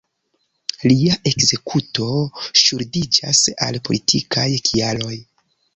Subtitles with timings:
[0.91, 2.07] Lia ekzekuto
[2.63, 5.19] ŝuldiĝas al politikaj kialoj.